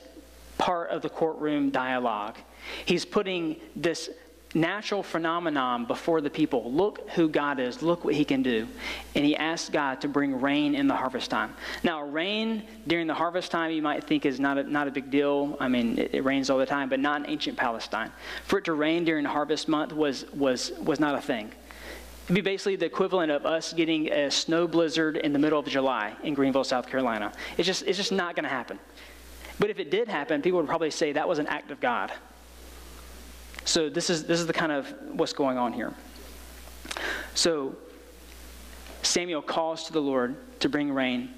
[0.59, 2.37] part of the courtroom dialogue.
[2.85, 4.11] He's putting this
[4.55, 6.73] natural phenomenon before the people.
[6.73, 7.83] Look who God is.
[7.83, 8.67] Look what he can do.
[9.15, 11.55] And he asked God to bring rain in the harvest time.
[11.83, 15.11] Now, rain during the harvest time you might think is not a, not a big
[15.11, 15.57] deal.
[15.61, 18.11] I mean, it, it rains all the time, but not in ancient Palestine.
[18.45, 21.53] For it to rain during harvest month was, was, was not a thing.
[22.25, 25.67] It'd be basically the equivalent of us getting a snow blizzard in the middle of
[25.67, 27.33] July in Greenville, South Carolina.
[27.57, 28.79] It's just, it's just not going to happen.
[29.59, 32.13] But if it did happen, people would probably say that was an act of God.
[33.71, 35.95] So this is this is the kind of what's going on here.
[37.35, 37.77] So
[39.03, 41.31] Samuel calls to the Lord to bring rain.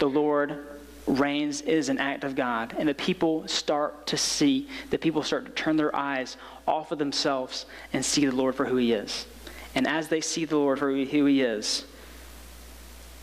[0.00, 0.66] The Lord
[1.06, 5.46] rains is an act of God, and the people start to see, the people start
[5.46, 6.36] to turn their eyes
[6.66, 9.28] off of themselves and see the Lord for who he is.
[9.76, 11.84] And as they see the Lord for who he is,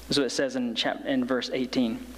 [0.07, 2.14] this is what it says in, chapter, in verse 18.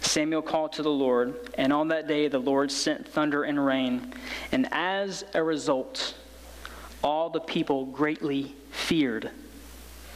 [0.00, 4.14] Samuel called to the Lord, and on that day the Lord sent thunder and rain.
[4.52, 6.14] And as a result,
[7.02, 9.30] all the people greatly feared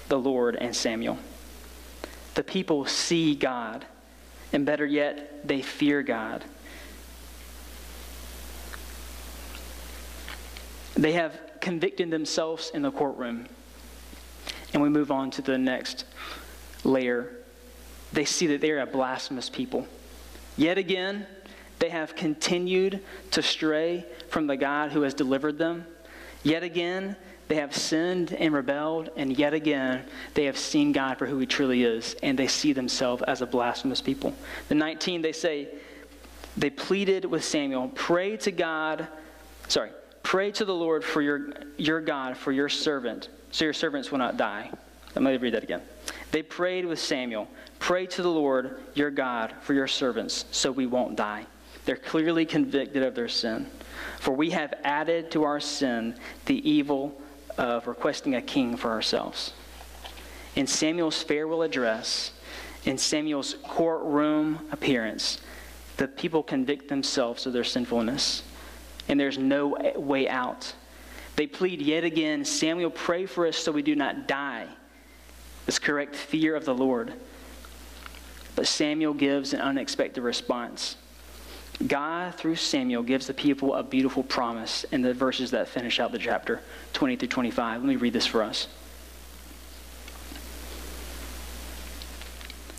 [0.08, 1.18] the Lord and Samuel.
[2.34, 3.84] The people see God,
[4.52, 6.44] and better yet, they fear God.
[10.94, 13.46] They have convicted themselves in the courtroom.
[14.72, 16.06] And we move on to the next
[16.84, 17.41] layer
[18.12, 19.86] they see that they're a blasphemous people.
[20.56, 21.26] Yet again,
[21.78, 23.00] they have continued
[23.32, 25.86] to stray from the God who has delivered them.
[26.42, 27.16] Yet again,
[27.48, 31.46] they have sinned and rebelled, and yet again, they have seen God for who He
[31.46, 34.34] truly is, and they see themselves as a blasphemous people.
[34.68, 35.68] The 19, they say,
[36.56, 39.06] they pleaded with Samuel, pray to God,
[39.68, 39.90] sorry,
[40.22, 44.18] pray to the Lord for your, your God, for your servant, so your servants will
[44.18, 44.70] not die.
[45.14, 45.82] Let me read that again.
[46.30, 47.48] They prayed with Samuel,
[47.82, 51.44] Pray to the Lord your God for your servants so we won't die.
[51.84, 53.66] They're clearly convicted of their sin.
[54.20, 56.14] For we have added to our sin
[56.46, 57.20] the evil
[57.58, 59.54] of requesting a king for ourselves.
[60.54, 62.30] In Samuel's farewell address,
[62.84, 65.40] in Samuel's courtroom appearance,
[65.96, 68.44] the people convict themselves of their sinfulness,
[69.08, 70.72] and there's no way out.
[71.34, 74.68] They plead yet again, Samuel, pray for us so we do not die.
[75.66, 77.14] This correct fear of the Lord.
[78.54, 80.96] But Samuel gives an unexpected response.
[81.86, 86.12] God, through Samuel, gives the people a beautiful promise in the verses that finish out
[86.12, 86.60] the chapter
[86.92, 87.80] 20 through 25.
[87.80, 88.68] Let me read this for us.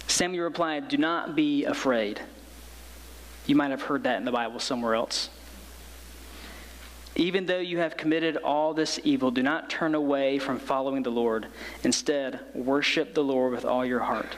[0.07, 2.21] Samuel replied, Do not be afraid.
[3.47, 5.29] You might have heard that in the Bible somewhere else.
[7.15, 11.11] Even though you have committed all this evil, do not turn away from following the
[11.11, 11.47] Lord.
[11.83, 14.35] Instead, worship the Lord with all your heart.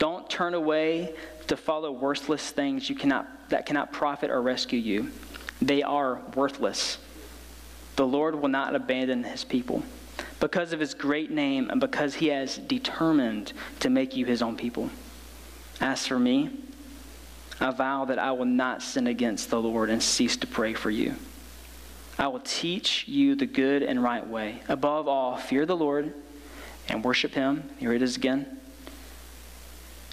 [0.00, 1.14] Don't turn away
[1.46, 5.12] to follow worthless things you cannot, that cannot profit or rescue you.
[5.60, 6.96] They are worthless.
[7.96, 9.82] The Lord will not abandon his people
[10.40, 14.56] because of his great name and because he has determined to make you his own
[14.56, 14.88] people.
[15.82, 16.48] As for me,
[17.60, 20.90] I vow that I will not sin against the Lord and cease to pray for
[20.90, 21.14] you.
[22.18, 24.62] I will teach you the good and right way.
[24.66, 26.14] Above all, fear the Lord
[26.88, 27.68] and worship him.
[27.78, 28.59] Here it is again.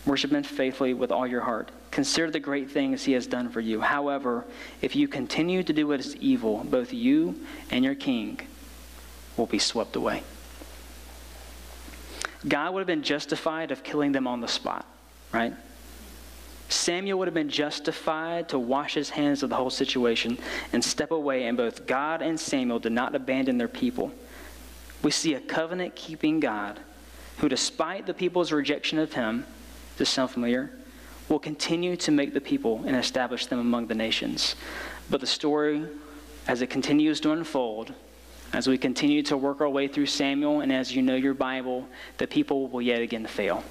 [0.08, 1.70] Worship him faithfully with all your heart.
[1.92, 3.82] Consider the great things he has done for you.
[3.82, 4.46] However,
[4.82, 7.36] if you continue to do what is evil, both you
[7.70, 8.40] and your king
[9.36, 10.24] will be swept away.
[12.48, 14.86] God would have been justified of killing them on the spot,
[15.34, 15.54] right?
[16.70, 20.38] Samuel would have been justified to wash his hands of the whole situation
[20.72, 24.14] and step away, and both God and Samuel did not abandon their people.
[25.04, 26.80] We see a covenant keeping God
[27.38, 29.46] who, despite the people's rejection of him,
[29.98, 30.72] does sound familiar?
[31.30, 34.56] Will continue to make the people and establish them among the nations.
[35.10, 35.84] But the story,
[36.48, 37.94] as it continues to unfold,
[38.54, 41.88] as we continue to work our way through Samuel, and as you know your Bible,
[42.18, 43.64] the people will yet again fail.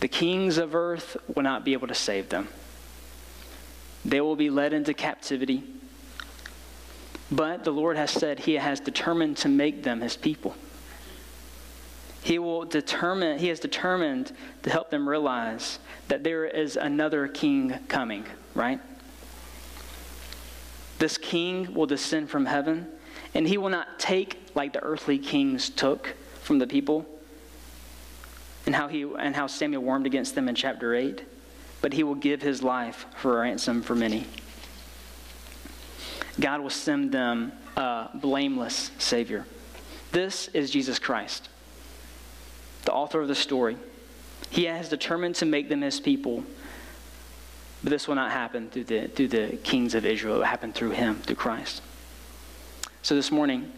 [0.00, 2.48] The kings of earth will not be able to save them.
[4.04, 5.64] They will be led into captivity.
[7.30, 10.56] But the Lord has said he has determined to make them his people.
[12.24, 14.32] He will determine, he has determined
[14.62, 18.80] to help them realize that there is another king coming, right?
[20.98, 22.88] This king will descend from heaven,
[23.34, 27.04] and he will not take like the earthly kings took from the people,
[28.64, 31.22] and how, he, and how Samuel warmed against them in chapter 8,
[31.82, 34.24] but he will give his life for a ransom for many.
[36.40, 39.44] God will send them a blameless Savior.
[40.10, 41.50] This is Jesus Christ
[42.84, 43.76] the author of the story.
[44.50, 46.44] He has determined to make them his people.
[47.82, 50.36] But this will not happen through the, through the kings of Israel.
[50.36, 51.82] It will happen through him, through Christ.
[53.02, 53.70] So this morning,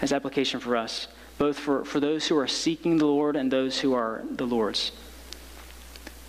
[0.00, 3.80] as application for us, both for, for those who are seeking the Lord and those
[3.80, 4.92] who are the Lord's.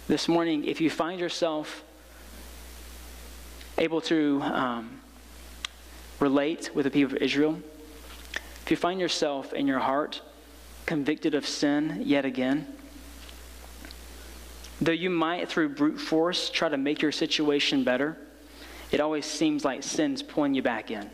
[0.08, 1.84] This morning, if you find yourself
[3.78, 5.02] able to um,
[6.20, 7.60] relate with the people of Israel,
[8.64, 10.22] if you find yourself in your heart
[10.90, 12.66] convicted of sin yet again.
[14.82, 18.18] Though you might, through brute force, try to make your situation better,
[18.90, 21.08] it always seems like sin's pulling you back in.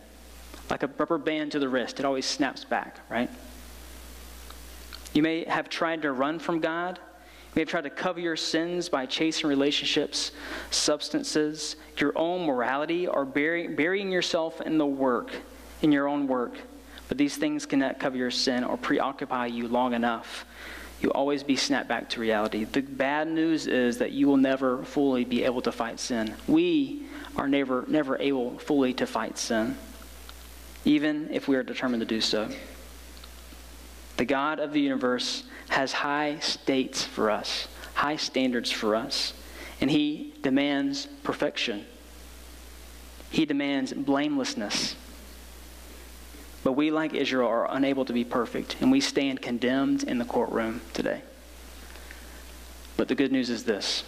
[0.69, 3.29] Like a rubber band to the wrist, it always snaps back, right?
[5.13, 6.97] You may have tried to run from God.
[6.97, 10.31] You may have tried to cover your sins by chasing relationships,
[10.71, 15.31] substances, your own morality, or bury, burying yourself in the work,
[15.81, 16.59] in your own work
[17.08, 20.46] but these things cannot cover your sin or preoccupy you long enough.
[21.02, 22.63] You'll always be snapped back to reality.
[22.63, 26.34] The bad news is that you will never fully be able to fight sin.
[26.48, 29.78] We are never, never able fully to fight sin,
[30.86, 32.50] even if we are determined to do so.
[34.18, 39.34] The God of the universe has high states for us, high standards for us,
[39.82, 41.86] and He demands perfection.
[43.30, 44.96] He demands blamelessness.
[46.65, 50.25] But we, like Israel, are unable to be perfect, and we stand condemned in the
[50.25, 51.22] courtroom today.
[52.97, 54.03] But the good news is this.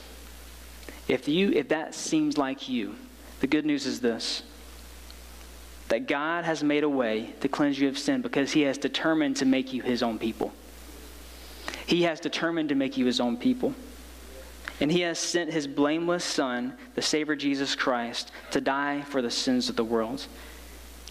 [1.07, 2.95] If you if that seems like you,
[3.41, 4.41] the good news is this.
[5.89, 9.37] That God has made a way to cleanse you of sin because he has determined
[9.37, 10.51] to make you his own people.
[11.85, 13.75] He has determined to make you his own people.
[14.81, 19.29] And he has sent his blameless son, the Savior Jesus Christ, to die for the
[19.29, 20.25] sins of the world.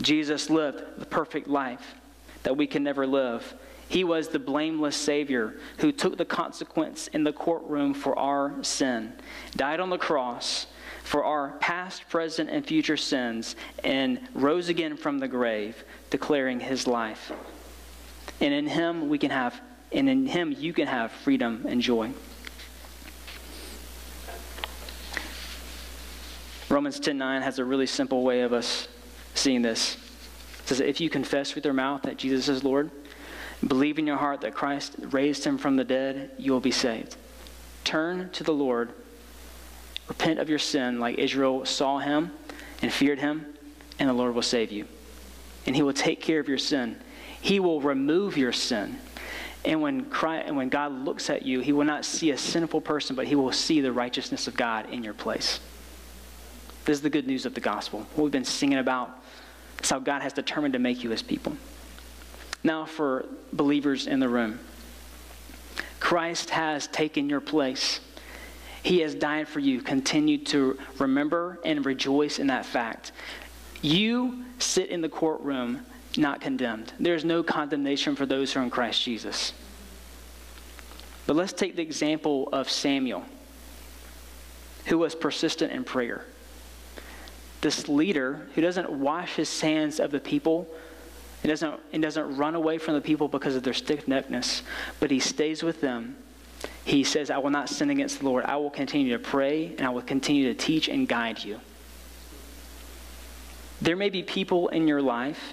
[0.03, 1.95] Jesus lived the perfect life
[2.43, 3.55] that we can never live.
[3.89, 9.13] He was the blameless Savior who took the consequence in the courtroom for our sin,
[9.55, 10.67] died on the cross
[11.05, 16.87] for our past, present, and future sins, and rose again from the grave, declaring his
[16.87, 17.31] life.
[18.41, 19.61] And in him we can have,
[19.93, 22.13] and in him you can have freedom and joy.
[26.69, 28.89] Romans 10:9 has a really simple way of us
[29.37, 29.97] seeing this.
[30.61, 32.91] It says, If you confess with your mouth that Jesus is Lord,
[33.67, 37.17] believe in your heart that Christ raised him from the dead, you will be saved.
[37.85, 38.93] Turn to the Lord,
[40.09, 42.33] repent of your sin like Israel saw him
[42.83, 43.47] and feared him,
[43.99, 44.87] and the Lord will save you.
[45.67, 46.97] And he will take care of your sin.
[47.41, 48.99] He will remove your sin.
[49.65, 52.83] And when, Christ, and when God looks at you, he will not see a sinful
[52.83, 55.59] person, but he will see the righteousness of God in your place.
[56.85, 58.07] This is the good news of the gospel.
[58.15, 59.23] What we've been singing about
[59.83, 61.57] is how God has determined to make you his people.
[62.63, 64.59] Now, for believers in the room,
[66.01, 68.01] Christ has taken your place.
[68.83, 69.81] He has died for you.
[69.81, 73.13] Continue to remember and rejoice in that fact.
[73.83, 75.85] You sit in the courtroom
[76.17, 76.93] not condemned.
[76.99, 79.53] There's no condemnation for those who are in Christ Jesus.
[81.27, 83.25] But let's take the example of Samuel,
[84.87, 86.25] who was persistent in prayer.
[87.67, 90.69] This leader who doesn't wash his hands of the people
[91.43, 94.63] and doesn't, and doesn't run away from the people because of their stiff neckedness,
[95.01, 96.17] but he stays with them.
[96.85, 98.45] He says, I will not sin against the Lord.
[98.45, 101.59] I will continue to pray and I will continue to teach and guide you.
[103.83, 105.53] There may be people in your life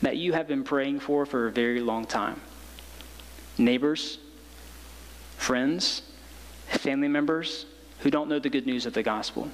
[0.00, 2.40] that you have been praying for for a very long time
[3.58, 4.16] neighbors,
[5.36, 6.00] friends,
[6.68, 7.66] family members
[7.98, 9.50] who don't know the good news of the gospel.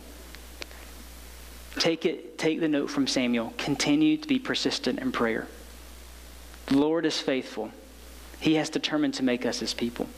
[1.79, 3.53] Take it, take the note from Samuel.
[3.59, 5.49] Continue to be persistent in prayer.
[6.67, 7.71] The Lord is faithful.
[8.41, 10.09] He has determined to make us his people.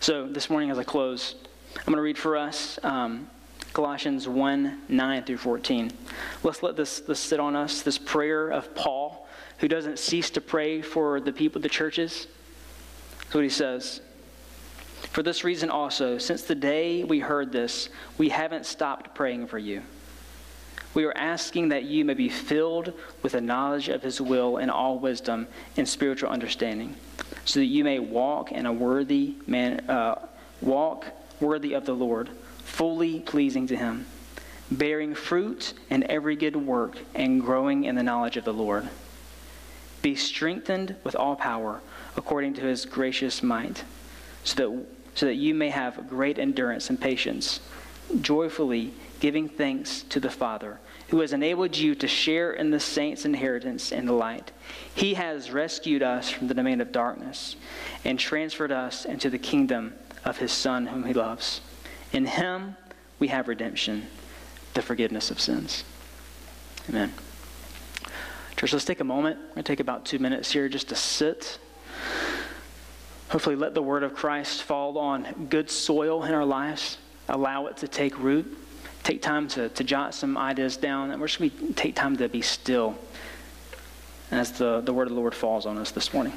[0.00, 1.34] So this morning, as I close,
[1.76, 3.28] I'm going to read for us um,
[3.72, 5.92] Colossians 1 9 through 14.
[6.42, 9.28] Let's let this, this sit on us, this prayer of Paul,
[9.58, 12.26] who doesn't cease to pray for the people, the churches.
[13.20, 14.00] That's what he says.
[15.18, 17.88] For this reason also, since the day we heard this,
[18.18, 19.82] we haven't stopped praying for you.
[20.94, 22.92] We are asking that you may be filled
[23.24, 26.94] with the knowledge of his will and all wisdom and spiritual understanding,
[27.44, 30.24] so that you may walk in a worthy man, uh,
[30.60, 31.06] walk
[31.40, 32.30] worthy of the Lord
[32.62, 34.06] fully pleasing to Him,
[34.70, 38.88] bearing fruit in every good work and growing in the knowledge of the Lord.
[40.00, 41.80] Be strengthened with all power
[42.16, 43.82] according to His gracious might,
[44.44, 44.86] so that,
[45.18, 47.58] so that you may have great endurance and patience,
[48.20, 53.24] joyfully giving thanks to the Father who has enabled you to share in the saints'
[53.24, 54.52] inheritance in the light.
[54.94, 57.56] He has rescued us from the domain of darkness
[58.04, 59.94] and transferred us into the kingdom
[60.24, 61.62] of his Son, whom he loves.
[62.12, 62.76] In him
[63.18, 64.06] we have redemption,
[64.74, 65.82] the forgiveness of sins.
[66.88, 67.12] Amen.
[68.54, 69.36] Church, let's take a moment.
[69.40, 71.58] We're going to take about two minutes here just to sit.
[73.30, 76.96] Hopefully, let the word of Christ fall on good soil in our lives.
[77.28, 78.56] Allow it to take root.
[79.02, 81.10] Take time to, to jot some ideas down.
[81.10, 82.96] And we're just going to take time to be still
[84.30, 86.32] as the, the word of the Lord falls on us this morning.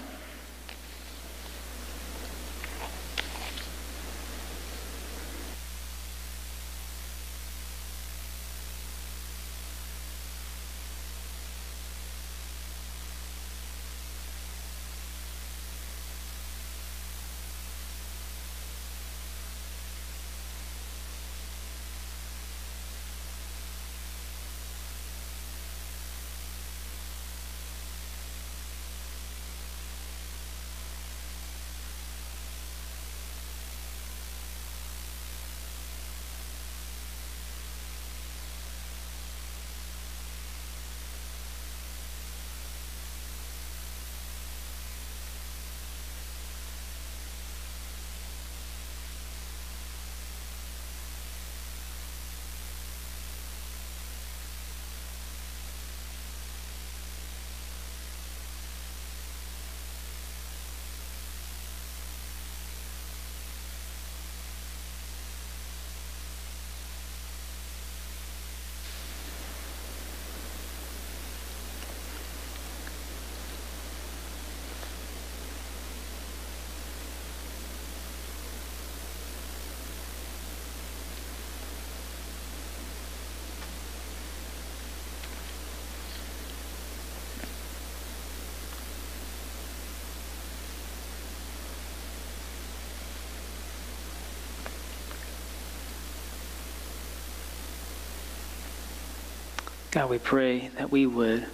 [99.92, 101.46] God, we pray that we would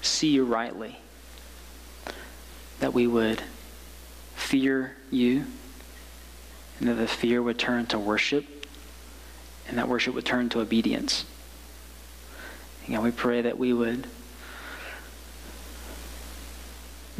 [0.00, 0.98] see you rightly,
[2.80, 3.40] that we would
[4.34, 5.44] fear you,
[6.80, 8.66] and that the fear would turn to worship,
[9.68, 11.24] and that worship would turn to obedience.
[12.86, 14.08] And God, we pray that we would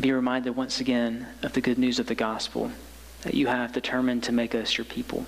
[0.00, 2.72] be reminded once again of the good news of the gospel,
[3.20, 5.26] that you have determined to make us your people.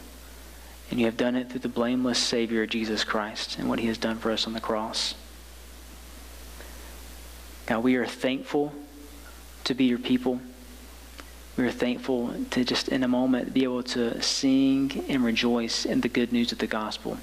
[0.91, 3.99] And you have done it through the blameless Savior, Jesus Christ, and what he has
[3.99, 5.15] done for us on the cross.
[7.67, 8.75] God, we are thankful
[9.65, 10.41] to be your people.
[11.57, 16.01] We are thankful to just in a moment be able to sing and rejoice in
[16.01, 17.19] the good news of the gospel.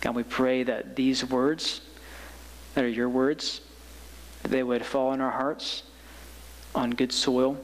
[0.00, 1.80] God, we pray that these words,
[2.74, 3.60] that are your words,
[4.42, 5.82] that they would fall in our hearts
[6.74, 7.56] on good soil,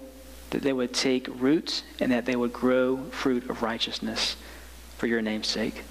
[0.50, 4.36] that they would take root, and that they would grow fruit of righteousness
[5.02, 5.82] for your name's sake.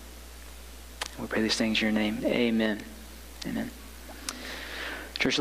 [1.20, 2.20] We pray these things in your name.
[2.24, 2.82] Amen.
[3.46, 3.70] Amen.